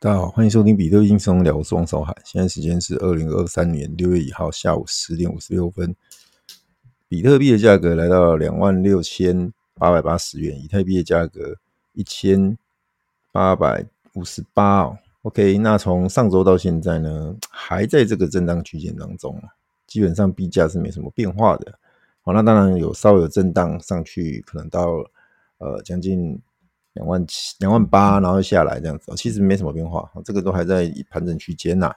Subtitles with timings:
[0.00, 2.16] 大家好，欢迎收听比特币轻松聊，我是王守海。
[2.24, 5.92] 现在时间是二零二三年六月一号下午十点五十六分。
[7.08, 11.56] 比特币的价格来到两万六千八百八十元，以太币的价格
[11.94, 12.56] 一千
[13.32, 14.96] 八百五十八哦。
[15.22, 19.42] OK，那从上周到现在呢，还在这个震荡区间当中，
[19.88, 21.76] 基本上币价是没什么变化的。
[22.22, 25.04] 好，那当然有稍微有震荡上去，可能到
[25.58, 26.40] 呃将近。
[26.94, 31.92] 两万七、两万八，然后下来这样子，其实没什么变化，这个都还在盘整区间呐。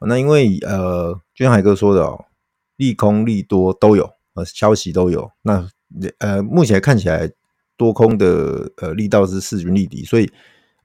[0.00, 2.24] 那因为呃，就像海哥说的哦，
[2.76, 5.30] 利空利多都有，呃，消息都有。
[5.42, 5.68] 那
[6.18, 7.30] 呃，目前看起来
[7.76, 10.30] 多空的呃力道是势均力敌，所以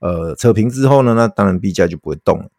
[0.00, 2.50] 呃扯平之后呢，那当然币价就不会动了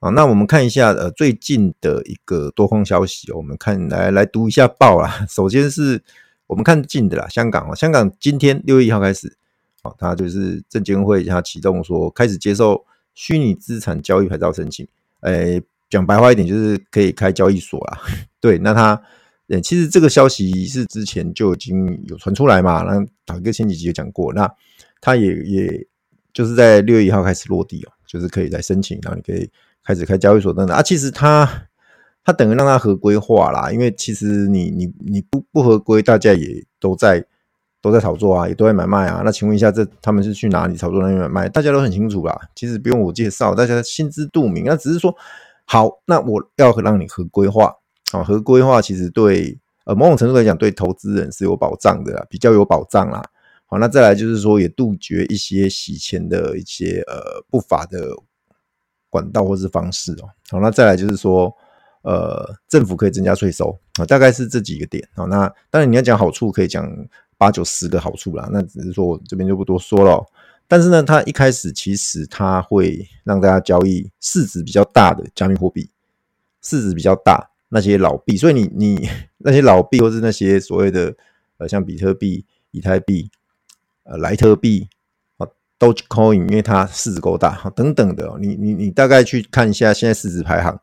[0.00, 0.10] 啊。
[0.10, 5.24] 那我们看一下呃最近的一个多空消息，我们看来来读一下报啦。
[5.28, 6.02] 首先是
[6.46, 9.36] 我们看近的啦，香港啊，香港今天六月一号开始。
[9.82, 14.86] 好，他就是证监会，他启动说开始接受虚拟资产交易牌照申请。
[15.22, 15.60] 诶，
[15.90, 17.98] 讲白话一点，就是可以开交易所啦。
[18.38, 19.02] 对，那他，
[19.48, 22.82] 诶，其实这个消息是之前就已经有传出来嘛。
[22.82, 24.48] 那导哥前几集有讲过，那
[25.00, 25.86] 他也也
[26.32, 29.50] 就是在六月一号开始落地哦，就是可以来申请，然后你可以
[29.82, 30.80] 开始开交易所等等啊。
[30.80, 31.66] 其实他
[32.24, 37.26] 他等于让他合规化啦，因为其实你你你不不合规，大家也都在。
[37.82, 39.22] 都在炒作啊，也都在买卖啊。
[39.24, 41.48] 那请问一下，这他们是去哪里炒作、哪里买卖？
[41.48, 42.40] 大家都很清楚啦。
[42.54, 44.64] 其实不用我介绍，大家心知肚明。
[44.64, 45.12] 那只是说，
[45.64, 47.74] 好，那我要让你合规化
[48.12, 53.20] 啊，合规化其实对呃某种程度来讲，对投资人是有保障的啦，比较有保障啦。
[53.66, 58.10] 好，那再来就是说，也杜绝一些洗钱的一些呃不法的
[59.10, 60.30] 管道或是方式哦。
[60.50, 61.52] 好，那再来就是说，
[62.02, 65.24] 呃，政府可以增加税收啊，大概是这几个点啊。
[65.24, 66.88] 那当然你要讲好处，可以讲。
[67.42, 70.24] 八九十个好处啦，那只是说我这边就不多说了。
[70.68, 75.90] 但是呢，它一开始其实它会让大家交易市值比较大的加密货币，
[76.60, 81.12] 市值比较大那些老币，所以你你那些老币或是那些所谓的
[81.58, 83.28] 呃像比特币、以太币、
[84.04, 84.86] 呃莱特币
[85.38, 85.48] 啊
[85.80, 90.80] ，Dogecoin，因为它市值够大等等的，你你你大概去看一下现在市值排行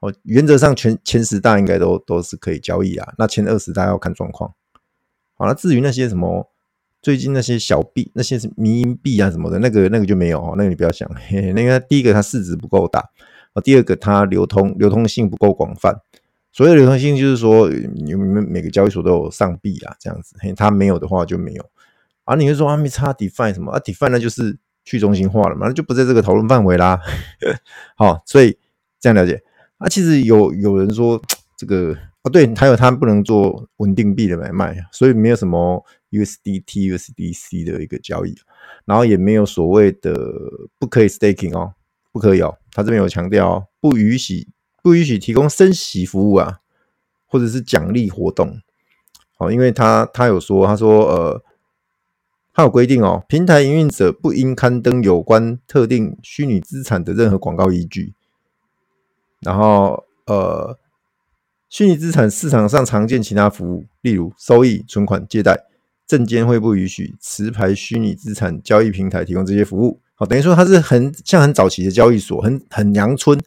[0.00, 4.54] 哦，原则上前前十大应该都都是可以交易啊，那前二十大要看状况。
[5.38, 6.50] 好了，至于那些什么
[7.00, 11.08] 最近那些小币、那些是迷因币啊什么的，那个那个就没有哦，那个你不要想。
[11.14, 12.98] 嘿嘿，那个第一个它市值不够大，
[13.52, 15.94] 啊，第二个它流通流通性不够广泛。
[16.52, 20.34] 所谓流通性就是说，你们每个交易所都有上币啊，这样子。
[20.40, 21.64] 嘿，它没有的话就没有。
[22.24, 27.00] 啊，你会说啊，没差 DeFi 什么啊？DeFi 那就是去中心化了嘛，那就不在这个讨论范围啦。
[27.96, 28.58] 好，所以
[28.98, 29.40] 这样了解。
[29.76, 31.22] 啊，其实有有人说
[31.56, 31.96] 这个。
[32.24, 38.34] 哦对，还有它不能做稳定币的买卖，所以没有什么 USDT、USDC 的一个交易，
[38.84, 40.18] 然后也没有所谓的
[40.80, 41.74] 不可以 staking 哦，
[42.10, 44.48] 不可以哦，他这边有强调哦，不允许
[44.82, 46.58] 不允许提供升息服务啊，
[47.26, 48.60] 或者是奖励活动，
[49.38, 51.42] 好，因为他他有说，他说呃，
[52.52, 58.12] 他有规定哦，平台营运者不应刊登有关特定虚拟资产的任何广告依据，
[59.40, 60.76] 然后呃。
[61.70, 65.66] 虚拟资产市场上常见其他服务，例如收益、存款、借贷，
[66.06, 70.00] 证监会不允许持牌虚拟资产交易平台提供这些服务。
[70.14, 73.38] 好，等于说它是很像很早期的交易所，很很阳春，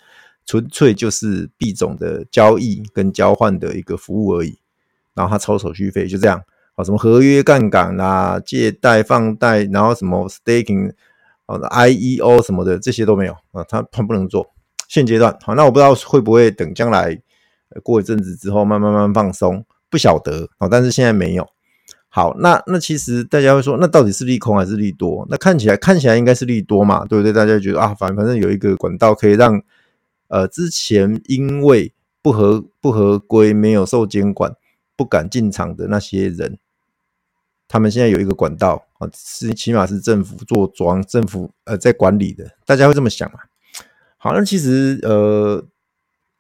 [0.46, 4.60] 纯粹就是币种的交易跟交换的一个服务而已。
[5.16, 6.44] 然后它抽手续费，就这样。
[6.76, 10.94] 好，什么合约杠杆啦、借贷放贷，然后什么 staking，
[11.48, 14.52] 好的 IEO 什么的这些都没有啊，它它不能做。
[14.88, 17.20] 现阶段好，那我不知道会不会等将来。
[17.84, 20.68] 过一阵子之后，慢慢慢慢放松，不晓得哦。
[20.70, 21.48] 但是现在没有。
[22.14, 25.26] 好，那那其实大家会说，那到底是利空还是利多？
[25.30, 27.32] 那看起来看起来应该是利多嘛，对不对？
[27.32, 29.64] 大家觉得啊，反反正有一个管道可以让
[30.28, 34.54] 呃之前因为不合不合规、没有受监管、
[34.98, 36.58] 不敢进场的那些人，
[37.70, 43.40] 他们现在有一个管道啊，是起码是政府做庄、政府呃在管理的，大家会这么想嘛？
[44.18, 45.64] 好，那其实呃。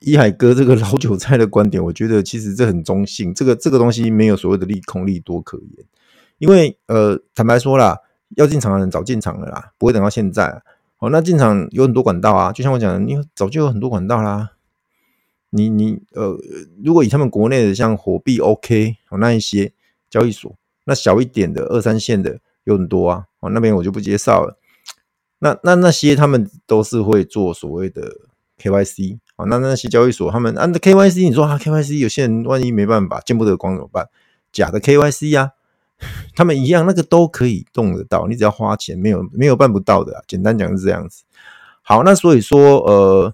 [0.01, 5.85] 一海哥这个老韭菜的观点，我觉得其实这很中性，这个这个东西没有所谓的利空利多可言，
[6.39, 7.99] 因为呃，坦白说啦，
[8.35, 10.63] 要进场的人早进场了啦，不会等到现在。
[10.97, 14.51] 哦，那进场有很多管道啊，就像我讲的，你早就有很多管道啦。
[15.51, 16.35] 你你呃，
[16.83, 19.71] 如果以他们国内的像火币 OK 哦那一些
[20.09, 20.55] 交易所，
[20.85, 24.57] 那小一点的二三线的有很多啊，哦那边我就不介绍了。
[25.39, 28.11] 那那那些他们都是会做所谓的
[28.57, 29.19] KYC。
[29.47, 34.07] 那那些交易所，他们按的 KYC，你说啊，KYC 有些人万一没办法见不得光怎么办？
[34.51, 35.51] 假的 KYC 呀、
[35.97, 36.05] 啊，
[36.35, 41.23] 他们一样，那个都可以动得到，你只要花钱，没有没有办不到的、简单讲是这样子。
[41.81, 43.33] 好，那所以说，呃，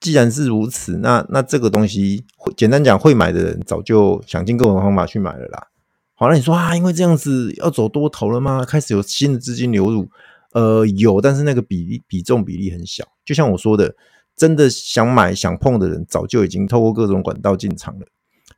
[0.00, 2.24] 既然是如此，那那这个东西，
[2.56, 5.68] 简单讲，会买的人早就想尽各种方法去买了啦。
[6.14, 8.64] 好，那你说啊，因为这样子要走多头了吗？
[8.64, 10.08] 开始有新的资金流入，
[10.52, 13.04] 呃，有，但是那个比例比重比例很小。
[13.24, 13.94] 就像我说的，
[14.36, 18.06] 真的想买想碰的人，早就已经透过各种管道进场了。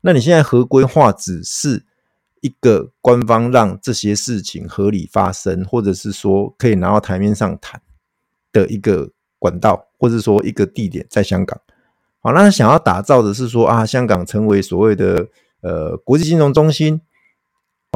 [0.00, 1.85] 那你现在合规化只是
[2.41, 7.81] 一个官方让这些事情合理发生，或者是说可以拿到台面上谈
[8.53, 11.61] 的一个管道，或者说一个地点在香港。
[12.21, 15.29] 好，那想要打造的是说啊，香港成为所谓的
[15.61, 17.00] 呃国际金融中心，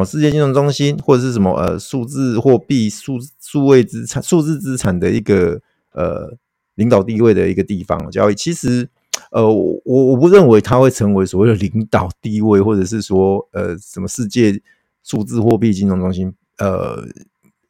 [0.04, 5.60] 世界金融中心，或者是什么呃数字货币、数数位资产、数字资产的一个
[5.93, 6.37] 呃
[6.75, 8.88] 领导地位的一个地方交易，其实。
[9.31, 14.60] 呃，我我不认为它会成为所谓的领导地位，或者是说，呃，什么世界
[15.02, 17.02] 数字货币金融中心，呃，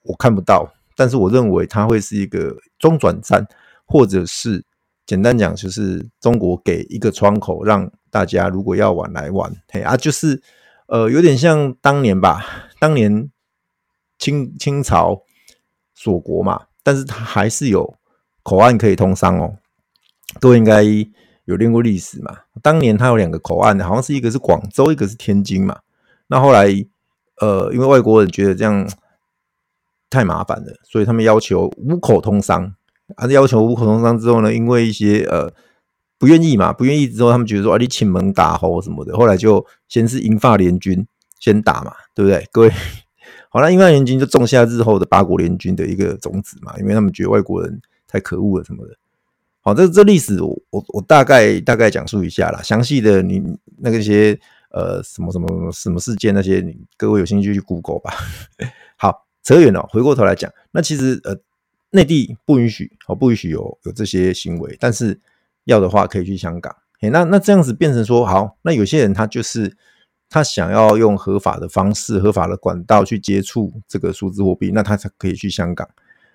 [0.02, 0.68] 我看不到。
[0.96, 3.46] 但是我认为它会是一个中转站，
[3.86, 4.64] 或者是
[5.06, 10.42] 简单讲，就是中国给一个窗口，让大家如果要玩来玩，嘿啊，就是
[10.86, 12.44] 呃，有点像当年吧，
[12.78, 13.30] 当年
[14.18, 15.22] 清清朝
[15.94, 17.94] 锁国嘛，但是它还是有
[18.42, 19.56] 口岸可以通商哦，
[20.40, 20.84] 都应该。
[21.46, 22.38] 有练过历史嘛？
[22.60, 25.78] 当年他有两个口岸，好像是一个是广州，一个是天津嘛。
[26.26, 26.66] 那后来，
[27.40, 28.84] 呃，因为外国人觉得这样
[30.10, 32.74] 太麻烦了，所以他们要求五口通商。
[33.14, 35.48] 啊，要求五口通商之后呢，因为一些呃
[36.18, 39.16] 不愿意嘛，不愿意之后，他们觉得说啊，你请门打吼什么的。
[39.16, 41.06] 后来就先是英法联军
[41.40, 42.46] 先打嘛，对不对？
[42.50, 42.70] 各位，
[43.50, 48.96] 好了，英法联军就种下日后的八国联军的一个种子嘛，因为他们觉得外国人太可恶了什么的。
[49.60, 53.42] 好，这这历史我我我大概大概讲述一下啦，详细的你
[53.78, 54.38] 那个些
[54.70, 58.14] 呃什么什么什么事件那些，你各位有兴趣去 Google 吧。
[58.96, 61.36] 好，扯远了，回过头来讲，那其实呃
[61.90, 65.18] 内地不允许哦，不允许有有这些行为，但是
[65.66, 66.74] 要的话可以去香港。
[66.98, 69.76] 嘿，那那这样子变成说，好，那有些人他就是
[70.30, 75.86] 他想要用合法的方式、合法的管道去接触这个数字货币，那他才可以去香港。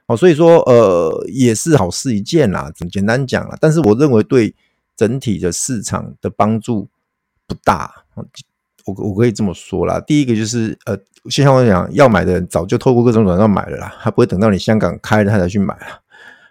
[0.06, 3.58] 哦，所以说，呃，也是好事一件啦，简单讲啦。
[3.60, 4.56] 但是我认为对
[4.96, 6.88] 整体的市场的帮助
[7.48, 7.92] 不大。
[8.86, 16.00] 我我可以这么说啦，第一个就是，呃，就像我讲，要买的人早就透过各种管道买了啦，他不会等到你香港开了他才去买啦。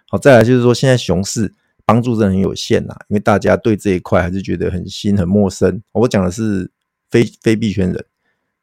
[0.09, 1.53] 好，再来就是说，现在熊市
[1.91, 5.83] 帮助真的很有限啦，因为大家对这一块还是觉得很新、很陌生。
[5.91, 6.71] 我讲的是
[7.09, 8.05] 非非币圈人。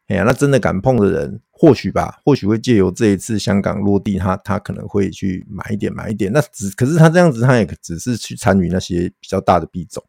[0.07, 6.33] 哎呀，那真的敢碰的人，或许吧，或许会借由这一次香港落地，他他可能会去买一点，买一点。
[6.33, 10.03] 那只可是他这样子，他也只是去参与那些比较大的币种，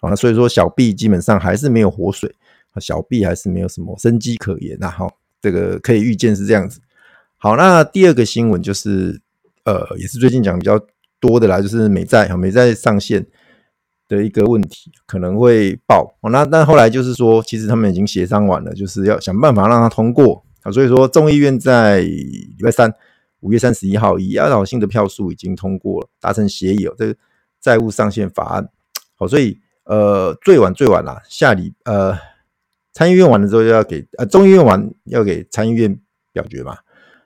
[0.00, 2.34] 好，那所以说小币基本上还是没有活水，
[2.80, 4.76] 小币还是没有什么生机可言。
[4.80, 5.08] 那好，
[5.40, 6.80] 这个可以预见是这样子。
[7.36, 9.20] 好，那第二个新闻就是，
[9.62, 10.76] 呃，也是最近讲比较
[11.20, 13.26] 多的啦，就是美债，美债上限。
[14.08, 20.72] 的一个问题可能会爆哦，那但后来就是说，其实他们已经协商完了，就是要想办法让它通过啊。
[20.72, 22.92] 所以说，众议院在礼拜三
[23.38, 26.94] 五月三十一号以压倒性的票数已经通过了，达成协议哦。
[26.98, 27.14] 这个
[27.60, 28.68] 债务上限法案
[29.14, 32.18] 好，所以呃，最晚最晚啦，下礼呃
[32.92, 35.96] 参议院完了之后要给呃众议院完要给参议院
[36.32, 36.76] 表决嘛。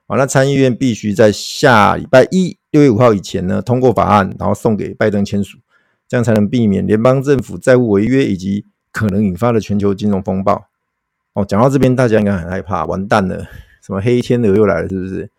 [0.06, 5.58] 好，那参议院必须在下礼拜一六月五号以前呢通过法案，然后送给拜登签署。
[6.06, 10.66] 这样才能避免联邦政府债务违约以及可能引发的全球金融风暴。
[11.32, 13.48] 哦，讲到这边，大家应该很害怕，完蛋了，
[13.82, 15.30] 什么黑天鹅又来了，是不是？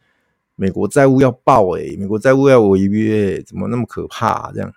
[0.55, 4.51] 美国债务要爆诶，美国债务要违约，怎么那么可怕啊？
[4.53, 4.73] 这样，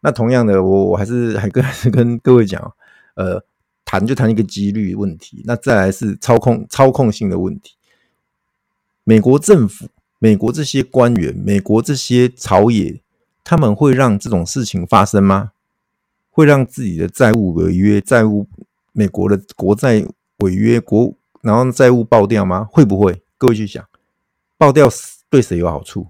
[0.00, 2.72] 那同样的，我我还是还跟还是跟各位讲，
[3.14, 3.42] 呃，
[3.84, 7.76] 谈就谈一个几率问题，那再来是操控操控性的问题。
[9.04, 13.00] 美国政府、美国这些官员、美国这些朝野。
[13.46, 15.52] 他们会让这种事情发生吗？
[16.30, 18.48] 会让自己的债务违约、债务
[18.92, 20.02] 美国的国债
[20.38, 22.66] 违约国，然后债务爆掉吗？
[22.72, 23.22] 会不会？
[23.36, 23.86] 各位去想，
[24.56, 24.88] 爆掉
[25.28, 26.06] 对谁有好处？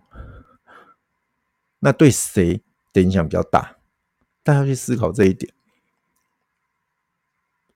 [1.81, 3.79] 那对谁的影响比较大？
[4.45, 5.53] 大家去思考这一点。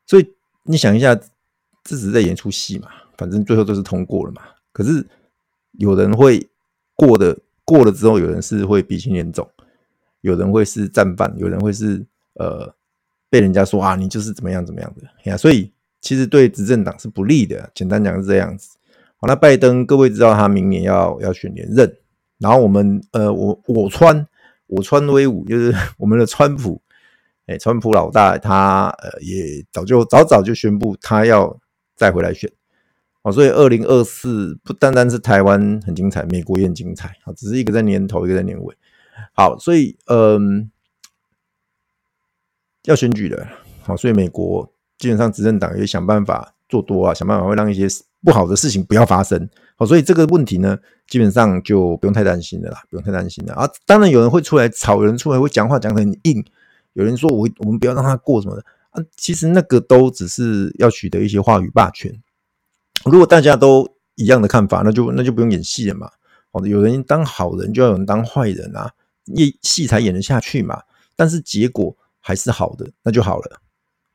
[0.06, 4.42] 所以你想一下，这只是在演出戏嘛，反正最后都是通过了嘛。
[4.78, 5.04] 可是
[5.72, 6.48] 有人会
[6.94, 7.36] 过的。
[7.68, 9.46] 过了之后，有人是会鼻青脸肿，
[10.22, 12.02] 有人会是战犯，有人会是
[12.36, 12.74] 呃
[13.28, 15.36] 被人家说啊，你就是怎么样怎么样的呀。
[15.36, 15.70] 所以
[16.00, 17.70] 其实对执政党是不利的。
[17.74, 18.78] 简单讲是这样子。
[19.18, 21.94] 好，那拜登各位知道他明年要要选连任，
[22.38, 24.26] 然后我们呃我我川
[24.66, 26.80] 我川威武就是 我们的川普，
[27.44, 31.54] 哎，川普老大他呃也早就早早就宣布他要
[31.94, 32.50] 再回来选。
[33.22, 38.76] 哦，所以二零二四不单单是台湾很精彩，美国也很精彩啊，只是一个在年头，一个在年尾。
[39.34, 40.70] 好，所以嗯，
[42.84, 43.46] 要选举了，
[43.82, 47.88] 好，所以美国基本上执政党也想办法做多啊，想办法会让一些
[48.24, 49.48] 不好的事情不要发生。
[49.74, 53.68] 好，所以这个问题呢，基本上就不用太担心了啦，不用太担心了啊。
[53.84, 56.44] 当然有人会出来吵，有人出来会讲话讲得很硬，
[56.92, 62.12] 有人说我我们不要让他过什么的啊，其实那个都只是要取得一些话语霸权。
[63.04, 66.10] 如果大家都一样的看法，那就那就不用演戏了嘛。
[66.50, 68.90] 哦，有人当好人，就要有人当坏人啊，
[69.26, 70.82] 演戏才演得下去嘛。
[71.14, 73.60] 但是结果还是好的，那就好了。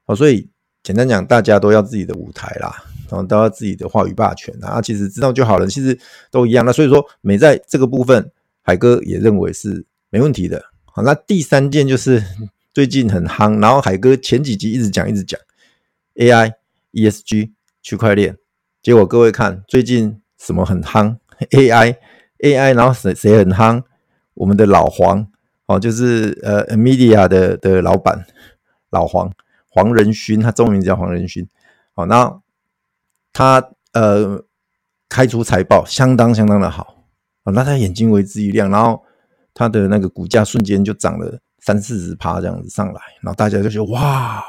[0.06, 0.50] 好，所以
[0.82, 4.82] 简单讲，大家都要自己的舞台啦，然后都要自己的话语霸权啊。
[4.82, 5.98] 其实知道就好了，其实
[6.32, 6.66] 都一样。
[6.66, 8.32] 那所以说，美在这个部分，
[8.64, 10.64] 海哥也认为是没问题的。
[10.86, 12.24] 好，那第三件就是
[12.74, 15.40] 最近很夯，然后海哥前几集一直讲一直讲
[16.16, 16.54] AI、
[16.92, 18.38] ESG、区块链。
[18.84, 21.16] 结果各位看，最近什么很夯
[21.52, 23.82] ？AI，AI，然后谁谁很夯？
[24.34, 25.26] 我们的老黄
[25.68, 28.26] 哦，就是呃，Media 的的老板
[28.90, 29.32] 老黄
[29.70, 31.48] 黄仁勋，他中文名叫黄仁勋。
[31.94, 32.42] 好，那
[33.32, 34.44] 他呃
[35.08, 37.06] 开出财报相当相当的好
[37.44, 39.02] 啊，那他眼睛为之一亮，然后
[39.54, 44.44] 他的那个股价瞬间就涨了三四十趴这样子上来，然后大家就觉得哇，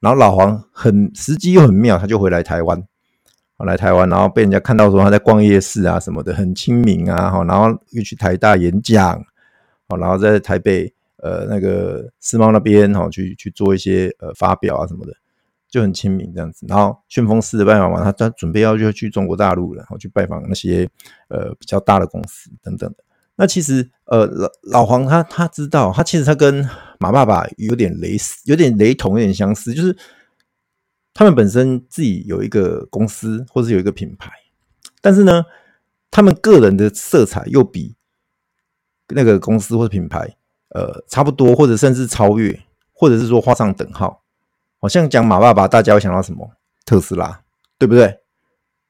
[0.00, 2.86] 然后老黄很时机又很妙，他就回来台湾。
[3.64, 7.44] 来台湾，然后被人家看到说他在逛夜市啊什么的，很亲民啊。
[7.44, 9.22] 然后又去台大演讲，
[9.98, 15.12] 然后在台北呃那个世贸那边哈去去做一些呃发表啊什么的，
[15.68, 16.66] 就很亲民这样子。
[16.68, 20.88] 然后旋风式的拜访完，他他准备要就去中国大陆了，然后去拜访那些
[21.28, 22.92] 呃比较大的公司等等。
[23.36, 29.96] 那其实呃老老黄他他知道，他其实他跟马爸爸有点雷，有点雷同，有点相似，就是。
[31.14, 34.30] 他们本身自己有一个公司，或是有一个品牌，
[35.00, 35.44] 但是呢，
[36.10, 37.94] 他们个人的色彩又比
[39.08, 40.36] 那个公司或者品牌，
[40.70, 42.58] 呃，差不多，或者甚至超越，
[42.92, 44.22] 或者是说画上等号。
[44.80, 46.50] 好像讲马爸爸，大家会想到什么？
[46.84, 47.42] 特斯拉，
[47.78, 48.20] 对不对？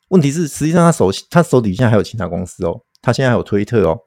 [0.09, 4.01] 问题是，实际上他手他手底下还有其他公司哦，他现在还有推特哦。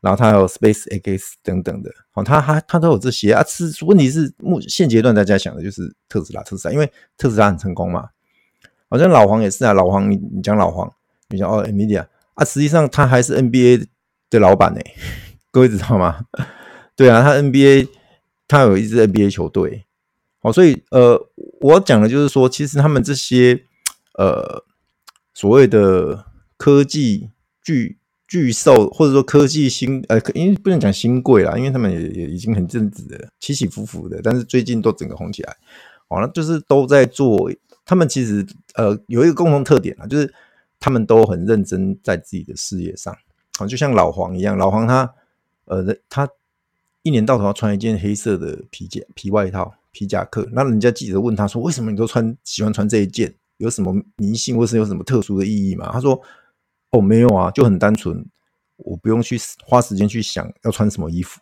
[0.00, 3.42] 然后他还有 SpaceX 等等的，哦，他他他都有这些啊。
[3.44, 8.10] 是问题是目现阶段大家想的就是特斯拉，特斯拉，因为特斯拉很成功嘛。
[8.88, 10.92] 好像老黄也是啊，老黄你你讲老黄，
[11.30, 13.86] 你讲哦，NVIDIA 啊，实际上他还是 NBA
[14.30, 14.80] 的老板呢，
[15.50, 16.26] 各位知道吗？
[16.94, 17.88] 对啊，他 NBA
[18.46, 19.86] 他有一支 NBA 球队，
[20.40, 21.20] 好，所以呃，
[21.60, 23.64] 我讲的就是说，其实他们这些
[24.18, 24.62] 呃
[25.34, 26.26] 所谓的
[26.56, 27.30] 科技
[27.62, 27.98] 巨。
[28.28, 35.56] 巨兽或者说科技新呃，因为不能讲新贵啦，因为他们也也已经很正直的起起伏伏的，但是最近都整个红起来，
[36.08, 37.50] 完了就是都在做。
[37.84, 40.34] 他们其实呃有一个共同特点啊，就是
[40.80, 43.16] 他们都很认真在自己的事业上。
[43.58, 45.14] 好，就像老黄一样，老黄他
[45.66, 46.28] 呃他
[47.02, 53.32] 一年到头要穿一件黑色的皮夹皮外套皮夹克，那人家记者问他说：“为什么你都穿喜欢穿这一件？
[53.58, 56.20] 有什么迷信或是有什么特殊的意义吗？”他说。
[56.90, 58.24] 哦，没有啊，就很单纯，
[58.76, 61.40] 我不用去花时间去想要穿什么衣服。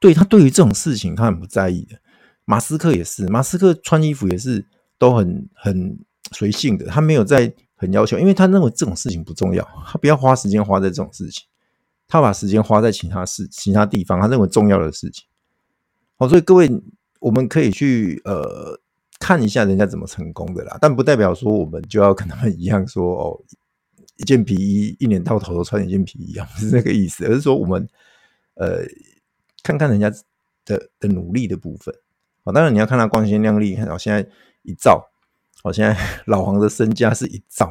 [0.00, 1.96] 对，他对于这种事情，他很不在意的。
[2.44, 4.64] 马斯克也是，马斯克穿衣服也是
[4.98, 5.98] 都很很
[6.32, 11.44] 随性的，他没有在很要求，因为他认为这种事情不重要，他不要花时间花在这种事情，
[12.08, 15.24] 他把时间花在其他事、其他地方，他认为重要的事情。
[16.16, 16.70] 好，所以各位，
[17.20, 18.78] 我们可以去呃
[19.18, 23.40] 看一下人家怎么成功的啦，但不代表说我们就要跟他们一样说哦。
[24.16, 27.88] 一件皮衣，一年到头都穿一件皮衣啊，不 是这个意思，而是说我们
[28.54, 28.78] 呃
[29.62, 30.10] 看看人家
[30.64, 31.94] 的的努力的部分。
[32.44, 34.26] 好，当然你要看他光鲜亮丽，看到现在
[34.62, 35.10] 一兆，
[35.62, 37.66] 好，现在老黄的身价是一兆，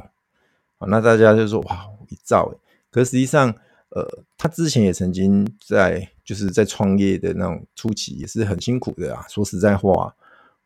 [0.77, 2.53] 好，那大家就说哇一兆，
[2.91, 3.53] 可实际上
[3.89, 4.05] 呃
[4.37, 9.25] 他之前也曾经在就是在创业的那种初期也是很辛苦的啊。
[9.29, 10.13] 说实在话，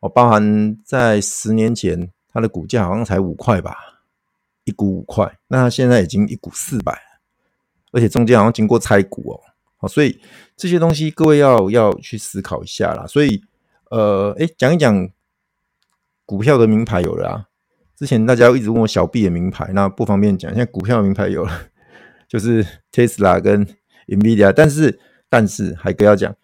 [0.00, 3.76] 我包含在十年前他的股价好像才五块吧。
[4.68, 7.00] 一股五块，那他现在已经一股四百，
[7.90, 9.40] 而且中间好像经过拆股哦，
[9.78, 10.20] 好，所以
[10.56, 13.06] 这些东西各位要要去思考一下啦。
[13.06, 13.42] 所以，
[13.90, 15.08] 呃，诶，讲一讲
[16.26, 17.44] 股票的名牌有了啊。
[17.96, 20.50] 之前大家一直问我小币的名牌，那不方便讲。
[20.50, 21.62] 现在股票的名牌有了，
[22.28, 23.66] 就是 Tesla 跟
[24.06, 26.34] Nvidia，但是但是海哥要讲。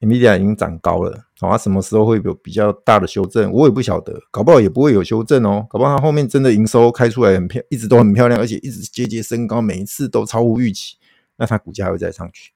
[0.00, 3.52] Nvidia 已经涨高了，好，它什么时候会有比较大的修正？
[3.52, 10.96] 我也不晓得，搞不好也不会有修正哦，搞不好它后面真的营收开出来很漂，一直都很漂亮，而且一直节节升高，每一次都超乎预期，
[11.36, 12.52] 那它股价会再上去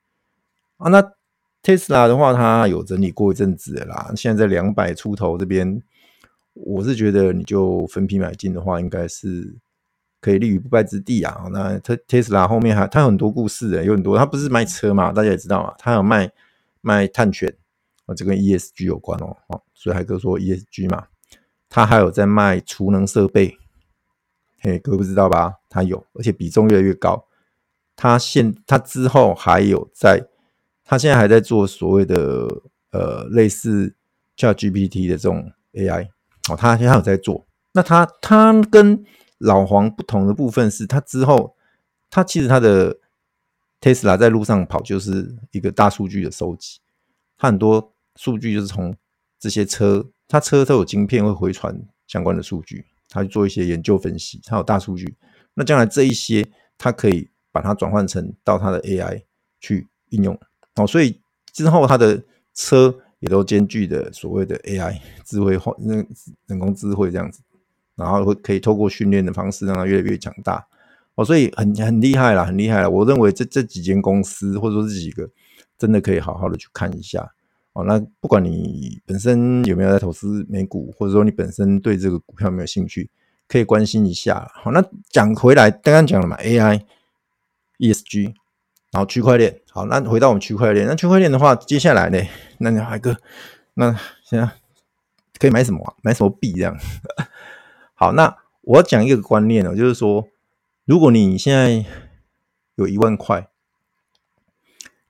[0.78, 0.88] 啊。
[0.88, 1.02] 那
[1.62, 5.82] Tesla 的话，它有整理过一阵子的啦，现在在两百出头这边，
[6.54, 9.54] 我是觉得你就分批买进的话，应该是
[10.20, 11.46] 可以立于不败之地啊。
[11.52, 16.30] 那特特斯拉后面还它有很多故事的，有很多，它不是卖车嘛，大家也知道嘛，它有卖
[16.80, 17.52] 卖碳权
[18.08, 19.36] 啊，这跟 ESG 有关哦。
[19.48, 21.06] 哦所以海哥说 ESG 嘛，
[21.68, 23.56] 他还有在卖储能设备，
[24.60, 25.54] 嘿，各位不知道吧？
[25.68, 27.26] 他有，而且比重越来越高。
[27.94, 30.26] 他现他之后还有在，
[30.84, 32.48] 他现在还在做所谓的
[32.90, 33.94] 呃类似
[34.36, 36.08] ChatGPT 的这种 AI。
[36.50, 37.46] 哦，他现在有在做。
[37.72, 39.04] 那他他跟
[39.38, 41.54] 老黄不同的部分是，他之后
[42.10, 42.98] 他其实他的
[43.80, 46.80] Tesla 在路上跑就是一个大数据的收集，
[47.36, 48.94] 他很多数据就是从
[49.38, 55.16] 这些车，它车都有晶片会回传相关的数据，它去做一些研究分析，它有大数据。
[55.54, 56.46] 那将来这一些，
[56.76, 59.22] 它可以把它转换成到它的 AI
[59.60, 60.38] 去应用。
[60.74, 61.18] 哦，所以
[61.52, 62.22] 之后他的
[62.52, 62.94] 车。
[63.20, 65.96] 也都兼具的所谓的 AI 智慧化，那
[66.46, 67.40] 人工智慧这样子，
[67.96, 70.64] 然后会可以透过训练的方式让它越来越强大
[71.16, 72.88] 哦，所以很很厉害啦，很厉害啦。
[72.88, 75.28] 我认为这这几间公司或者说这几个
[75.76, 77.28] 真的可以好好的去看一下
[77.78, 77.84] 哦。
[77.84, 83.10] 那不管你本身有没有在投资美股，或者说你本身对这个股票没有兴趣，
[83.46, 84.50] 可以关心一下。
[84.54, 86.82] 好，那讲回来，刚刚讲了嘛，AI、
[87.78, 88.34] ESG。
[88.90, 92.18] 然后区块链，好，那回到我们区块链，那区块链的话，接下来呢，
[92.56, 93.14] 那你海哥，
[93.74, 93.92] 那
[94.24, 94.50] 现在
[95.38, 95.92] 可以买什么啊？
[96.00, 96.74] 买什么币这样？
[97.92, 100.26] 好，那我要讲一个观念哦，就是说，
[100.86, 101.84] 如果你现在
[102.76, 103.50] 有一万块，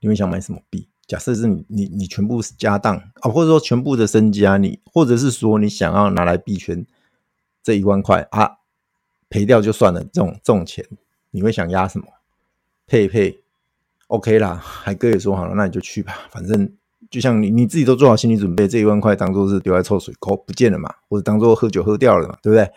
[0.01, 0.89] 你会想买什么币？
[1.09, 6.85] 假设是你你你全部是家当啊，或者说全部的身家，你或者是说你想要拿来币圈
[7.63, 8.59] 这一万块啊，
[9.27, 10.85] 赔掉就算了，这种这种钱，
[11.31, 12.05] 你会想押什么？
[12.85, 13.41] 配配。
[14.05, 16.27] OK 啦，海哥也说好了，那你就去吧。
[16.29, 16.71] 反正
[17.09, 22.71] 就像你你自己都做好心理准备，这一万块当做是丢在臭水沟不见了嘛，或者当做喝酒喝掉了嘛，对不对？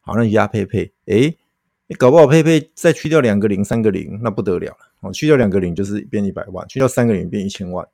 [0.00, 1.36] 好，那你押配配，诶，
[1.90, 4.76] 你搞不好配配再去掉两个零、三个零，那不得了了。
[5.00, 7.84] 哦，去掉两个零就是变一百万，去掉三个零变一千万，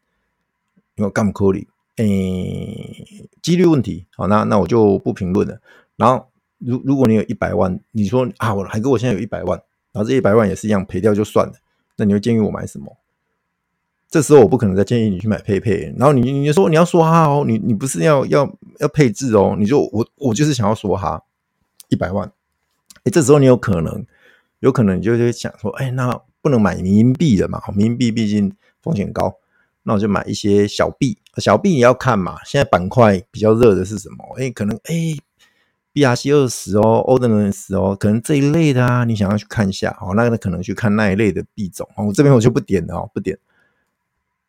[0.96, 1.66] 因为干扣里，
[1.97, 3.06] 诶，
[3.40, 4.04] 几率问题。
[4.14, 5.58] 好，那那我就不评论了。
[5.97, 9.58] 然后，如如果你有一百万，你说啊，我海哥我现在有一百万，
[9.92, 11.54] 然后这一百万也是一样赔掉就算了。
[11.97, 12.94] 那你会建议我买什么？
[14.10, 15.90] 这时候我不可能再建议你去买配配。
[15.97, 19.56] 然后你你说你要说哈哦，你你不是要要要配置哦？
[19.58, 21.23] 你就我我就是想要说哈，
[21.88, 22.30] 一百万。
[23.06, 24.04] 哎，这时候你有可能
[24.58, 27.60] 有可能你就会想说，哎，那不能买冥币的嘛？
[27.69, 29.36] 冥币毕竟风险高，
[29.84, 31.16] 那我就买一些小币。
[31.38, 32.38] 小币也要看嘛。
[32.45, 34.36] 现在板块比较热的是什么？
[34.38, 35.16] 哎，可能哎。
[35.97, 42.04] BRC 二十哦，Ordinals 哦，可能这一类的啊，你想要去看一下哦，那可能去看那一类的币种哦。
[42.04, 43.38] 我这边我就不点了哦，不点。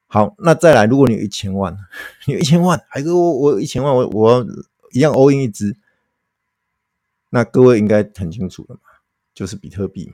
[0.07, 1.73] 好，那再来，如果你有一千万，
[2.27, 4.45] 你有一千万，海哥我我一千万，我我
[4.91, 5.73] 一样 all in 一支，
[7.29, 8.81] 那各位应该很清楚了嘛，
[9.33, 10.13] 就是比特币嘛，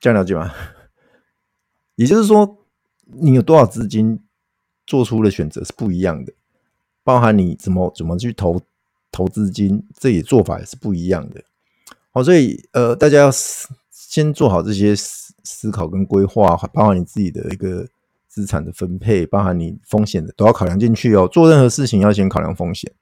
[0.00, 0.52] 这样了解吗？
[1.96, 2.58] 也就是说，
[3.04, 4.22] 你有多少资金
[4.86, 6.32] 做出的选择是不一样的，
[7.02, 8.60] 包含你怎么怎么去投。
[9.16, 11.40] 投资金，这也做法也是不一样的，
[12.10, 17.86] 好，所以呃，大家要思先做好这些思思考跟规划，包含你自己的一个
[18.26, 21.28] 资产的分配，包含你风险的都要考量进去哦。
[21.28, 22.92] 做任何事情要先考量风险，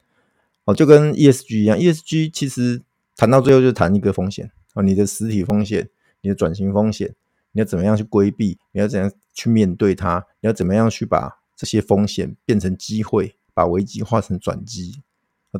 [0.64, 2.82] 哦，就跟 ESG 一样，ESG 其实
[3.22, 5.88] 谈到最后就谈一个风险啊，你的实体风险，
[6.22, 7.14] 你的转型风险，
[7.52, 15.00] 你要怎么样去规避，你要怎样去面对它，你要怎么样去把这些风险变成机会，把危机化成转机。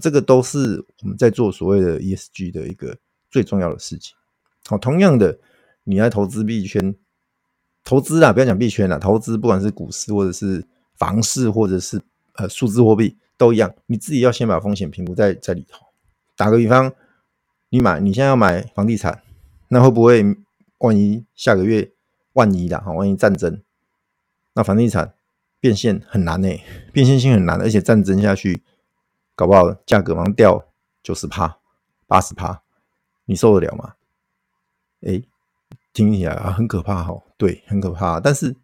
[0.01, 2.98] 这个都是我们在做所谓的 ESG 的一个
[3.31, 4.16] 最重要的事情。
[4.66, 5.38] 好，同样的，
[5.85, 6.96] 你要投资币圈，
[7.85, 15.87] 投资啊，不要讲币圈了，投资不管是股市或者是房市或者是呃数字货币都一样，你自己要先把风险评估在在里头。
[16.35, 16.92] 打个比方，
[17.72, 19.22] 你买你现在要买房地产，
[19.68, 20.22] 那会不会
[20.78, 21.90] 万一下个月
[22.35, 23.62] 万一的哈，万一战争，
[24.52, 25.14] 那房地产
[25.58, 28.62] 变现很难呢、欸，变现性很难，而且战争下去。
[29.35, 30.62] 搞不好价格马上掉
[31.02, 31.58] 九十趴、
[32.06, 32.62] 八十趴，
[33.24, 33.94] 你受得了吗？
[35.00, 35.22] 哎，
[35.94, 38.20] 听起来啊很可怕哈，对，很可怕。
[38.20, 38.54] 但是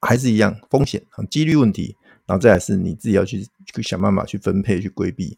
[0.00, 1.94] 还是一样风险啊，几率问题。
[2.24, 5.36] 然后再来是你自己要去去想办法去分配、去规避。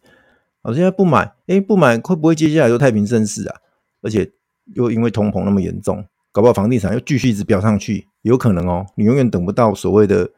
[0.62, 3.56] 好，现在不买，哎，不买会不会接下来又太平盛世啊？
[4.00, 4.32] 而且
[4.74, 10.30] 又因为通膨那么严重，搞不好房地产又继续一直飙上去，有可能哦，你永远等不到所谓的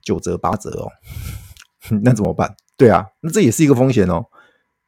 [0.00, 0.88] 九折八折哦，
[2.02, 2.54] 那怎么办？
[2.76, 4.26] 对啊，那这也是一个风险哦，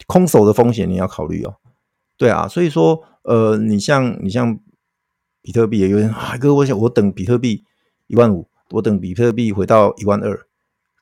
[0.07, 1.57] 空手的风险你要考虑哦。
[2.17, 4.59] 对啊，所以说，呃，你像你像
[5.43, 7.65] 比特币也有人，啊，哥，我想我等比特币
[8.07, 10.47] 一万五，我等比特币回到一万二，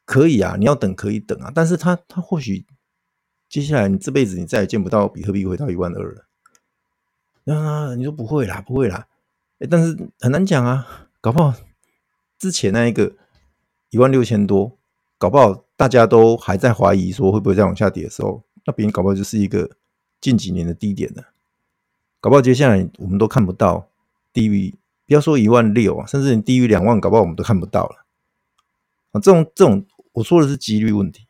[0.07, 2.64] 可以啊，你要等可以等啊，但是它它或许
[3.53, 6.25] 接下来你这辈子你再也见不到比特币回到一万二了。
[7.45, 9.07] 那你说不会啦，不会啦，
[9.59, 11.55] 欸、但是很难讲啊，搞不好
[12.38, 13.12] 之前那一个
[13.91, 14.79] 一万六千多，
[15.19, 19.77] 搞不好大家都还在怀疑说会不会再往下跌的时候，那别人搞不好就是一个
[20.19, 21.23] 近几年的低点了。
[22.23, 23.87] 搞不好接下来我们都看不到
[24.33, 24.71] 低于，
[25.07, 28.07] 不要说一万六啊，甚至你低于两万，搞不好我们都看不到了。
[29.11, 31.27] 啊，这种这种我说的是几率问题，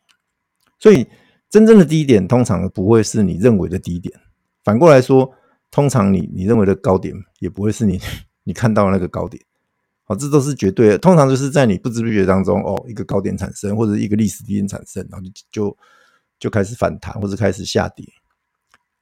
[0.79, 1.05] 所以。
[1.53, 4.19] 真正的低点通常不会是你认为的低点，
[4.63, 5.31] 反过来说，
[5.69, 8.01] 通常你你认为的高点也不会是你
[8.43, 9.39] 你看到的那个高点。
[10.05, 10.97] 好，这都是绝对的。
[10.97, 15.77] 通常就是在你不知不觉当中，哦，一个高点产生，或者一个历史低点产生，然后就就
[16.39, 18.03] 就开始反弹，或者开始下跌。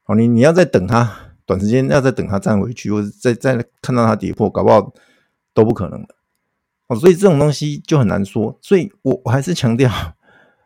[0.03, 1.09] 好，你你要再等它
[1.45, 4.93] 短时间，要再等它站回去，或者再再看到它跌破，搞不好
[5.53, 6.15] 都不可能的。
[6.87, 8.59] 哦，所以这种东西就很难说。
[8.61, 9.89] 所以我我还是强调。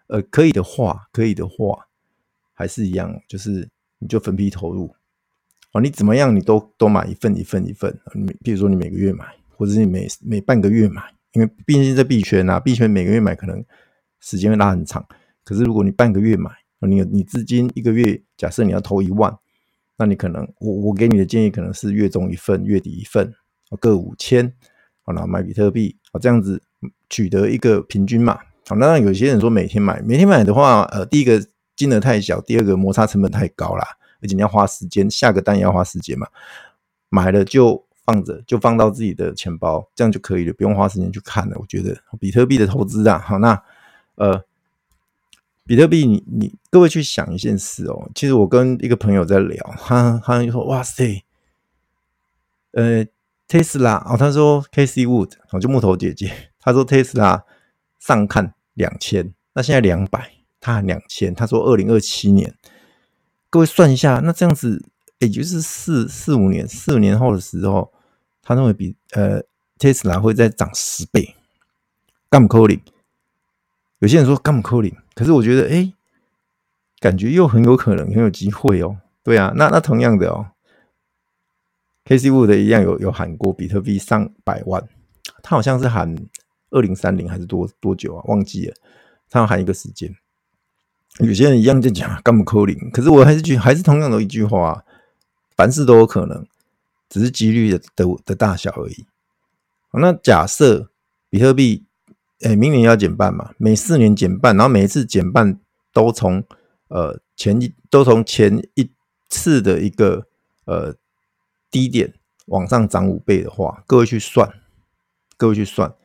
[0.08, 1.88] 呃，可以的话，可以的话，
[2.54, 4.94] 还是一样，就是你就分批投入
[5.72, 5.82] 哦。
[5.82, 8.00] 你怎么样，你都都买一份一份一份。
[8.14, 9.26] 你比如说你每个月买，
[9.58, 11.02] 或者是你每每半个月买，
[11.34, 13.66] 因为毕竟在币圈啊，币圈每个月买可能
[14.20, 15.06] 时间会拉很长。
[15.44, 19.36] 可是如果你半个月买，你你资金一个月，假设你要投一万，
[19.98, 23.34] 那你可能我我给你的建议可能是月中一份，月底一份，
[23.80, 24.54] 各五千，
[25.08, 26.62] 然后买比特币，这样子
[27.10, 28.40] 取得一个平均嘛。
[28.68, 31.40] 好，那有些人说每天买，每天买的话，呃，第一个
[31.76, 33.86] 金额太小，第二个摩擦成本太高啦，
[34.24, 36.28] 而且你要花时间，下个单也要花时间嘛。
[37.10, 41.56] 买了就放着，就放到自己的钱包，这样就可以了，不用花时间去看了。
[41.60, 43.62] 我觉得比特币的投资啊，好，那
[44.16, 44.44] 呃，
[45.68, 51.24] 比特币，你你各位去想一件事哦，其实我跟一个朋友在聊，他他就说，哇塞，
[52.72, 53.06] 呃，
[53.48, 57.44] 特斯拉哦，他说 Casey Wood，哦，就木头姐姐，他说特斯拉。
[57.98, 61.34] 上看两千，那现在两百，他两千。
[61.34, 62.54] 他说二零二七年，
[63.50, 64.86] 各位算一下，那这样子，
[65.20, 67.92] 也就是四四五年，四五年后的时候，
[68.44, 69.42] 他认为比呃
[69.80, 71.36] 特斯拉会再涨十倍。
[72.30, 72.82] 干不 calling？
[74.00, 75.94] 有些人说干不 calling，可是我觉得，哎、欸，
[77.00, 78.98] 感觉又很有可能，很有机会哦。
[79.24, 80.52] 对啊，那那同样的哦
[82.04, 84.88] ，Casey Wood 一样有有喊过比特币上百万，
[85.42, 86.14] 他好像是喊。
[86.72, 88.24] 二零三零还是多多久啊？
[88.26, 88.76] 忘记了，
[89.30, 90.16] 他要喊一个时间。
[91.20, 94.84] 有些人一样就讲干不扣零，可是我还是句还是同样的一句话，
[95.56, 96.46] 凡事都有可能，
[97.08, 99.06] 只是几率的的的大小而已。
[99.92, 100.90] 那假设
[101.30, 101.86] 比特币，
[102.42, 103.54] 哎、明年要减半嘛？
[103.58, 105.58] 每四年减半，然后每一次减半
[105.94, 106.44] 都从
[106.90, 108.92] 呃前一都从前一
[109.30, 110.28] 次的一个
[110.66, 110.96] 呃
[111.72, 112.14] 低点
[112.48, 114.52] 往上涨五倍的话，各位去算，
[115.38, 115.96] 各位去算。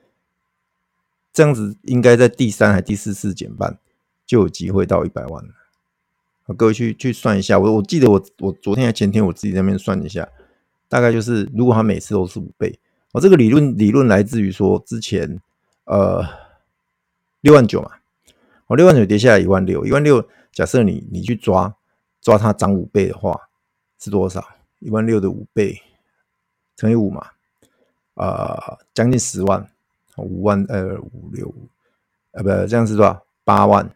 [1.32, 3.78] 这样子应该在第三还第四次减半
[4.26, 5.50] 就有机会到一百万了。
[6.42, 10.28] 好，各位去去算一下，我我记得我我昨天还前天我自己在那边算一下，
[10.88, 12.78] 大概就是如果它每次都是五倍，
[13.12, 15.40] 哦，这个理论理论来自于说之前
[15.84, 16.24] 呃
[17.40, 17.92] 六万九嘛，
[18.66, 21.74] 哦六万九跌下来一万六，一万六假设你你去抓
[22.20, 23.48] 抓它涨五倍的话
[23.98, 24.44] 是多少？
[24.80, 25.80] 一万六的五倍
[26.76, 27.30] 乘以五嘛，
[28.14, 29.70] 呃将近十万。
[30.20, 31.52] 五万二五六，
[32.32, 33.24] 呃，不，这样是多少？
[33.44, 33.90] 八万，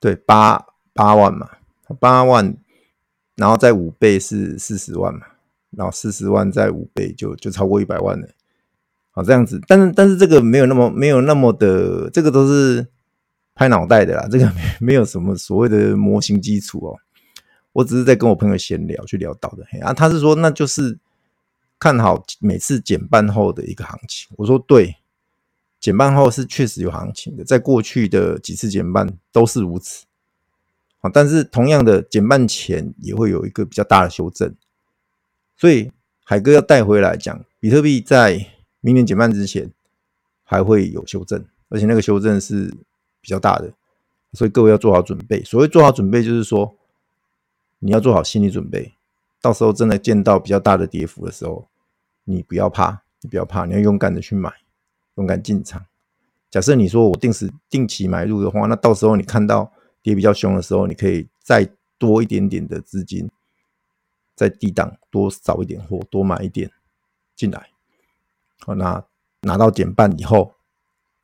[0.00, 1.50] 对，八八万嘛，
[2.00, 2.56] 八万，
[3.34, 5.26] 然后再五倍是四十万嘛，
[5.70, 8.28] 然后四十万再五倍就就超过一百万了。
[9.10, 12.86] 好，这样子，但是但是这个没有那么没有那么的，这个都是
[13.54, 16.96] 拍脑袋的啦，这个没没有什么所谓的模型基础哦，
[17.72, 20.98] 我只是在跟我朋友闲聊去聊到的，啊，他是说那就是。
[21.78, 24.96] 看好每次减半后的一个行情，我说对，
[25.78, 30.06] 减半后是确实有行情的，在过去的几次减半都是如此。
[31.00, 34.52] 啊，但是同样的减半前也会有一个比较大的修正，
[35.56, 35.92] 所以
[36.24, 38.46] 海哥要带回来讲，比特币在
[38.80, 39.70] 明年减半之前
[40.42, 42.74] 还会有修正，而且那个修正是
[43.20, 43.72] 比较大的，
[44.32, 45.44] 所以各位要做好准备。
[45.44, 46.76] 所谓做好准备，就是说
[47.78, 48.97] 你要做好心理准备。
[49.40, 51.68] 到时候真的见到比较大的跌幅的时候，
[52.24, 54.52] 你不要怕，你不要怕，你要勇敢的去买，
[55.14, 55.86] 勇敢进场。
[56.50, 59.72] 假设你说我定时定期买入的话，那到时候你看到
[60.02, 63.30] 跌比较凶的时候，你可以再多一点点的资金，
[64.34, 66.70] 在低档多找一点货，多买一点
[67.36, 67.68] 进来。
[68.60, 69.04] 好，那
[69.42, 70.54] 拿到减半以后，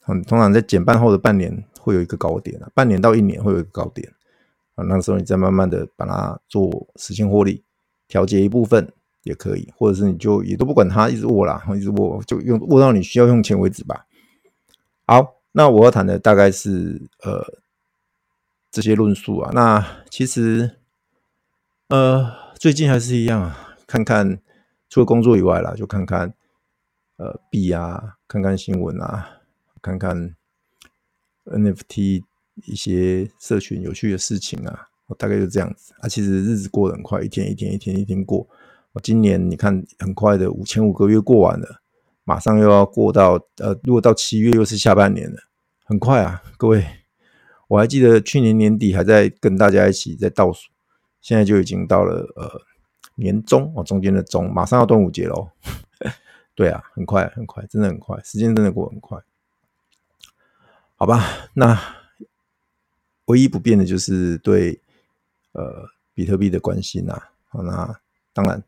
[0.04, 4.12] 通常在减半后的半年会有一个高点，半年到一年会有一个高点。
[4.74, 7.64] 啊，那时候你再慢慢的把它做实现获利。
[8.14, 8.92] 调节一部分
[9.24, 14.06] 也可以，或者是你就也都不管它，一直握啦，一直握，就用握到你需要用钱为止吧。
[15.04, 17.44] 好，那我要谈的大概是呃
[18.70, 19.50] 这些论述啊。
[19.52, 20.76] 那其实，
[21.88, 24.38] 呃，最近还是一样啊，看看
[24.88, 26.32] 除了工作以外啦，就看看
[27.16, 29.40] 呃币啊，看看新闻啊，
[29.82, 30.36] 看看
[31.46, 32.22] NFT
[32.64, 36.08] 一些社群有趣的事情啊，我大概就这样子啊。
[36.08, 38.46] 其实日子过得很快，一天一天一天一天过。
[38.92, 41.80] 我今年你看很快的，五千五个月过完了，
[42.24, 45.38] 马上又要过到呃，如果到七月又是下半年了，
[45.84, 46.84] 很快啊，各位。
[47.66, 50.70] 我还记得去年年底还在跟大家一起在倒数，
[51.20, 52.60] 现在就已经到了呃
[53.16, 55.48] 年中哦，中间的中，马上要端午节喽。
[56.54, 59.18] 对啊，很快很快，真的很快，时间真的过很快。
[60.94, 61.76] 好吧，那
[63.24, 64.80] 唯一不变的就是对
[65.54, 67.20] 呃比特币的关心呐。
[67.48, 67.98] 好，那
[68.32, 68.62] 当然，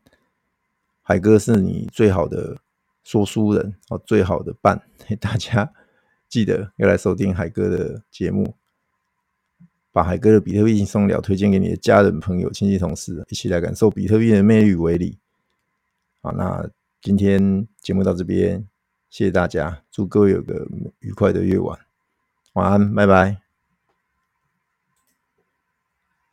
[1.03, 2.57] 海哥是你最好的
[3.03, 4.81] 说书人哦，最好的伴，
[5.21, 5.71] 大家
[6.27, 8.55] 记得要来收听海哥的节目。
[9.93, 15.17] 把海哥的比特币轻松聊推荐给你的家人、朋友、亲戚、同事，一起来感受比特币的魅力与威力。
[16.21, 16.69] 好，那
[17.01, 18.63] 今天节目到这边，
[19.09, 20.67] 谢谢大家，祝各位有个
[20.99, 21.79] 愉快的夜晚，
[22.53, 23.46] 晚安，拜拜。